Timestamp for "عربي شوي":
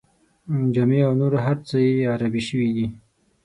2.13-2.69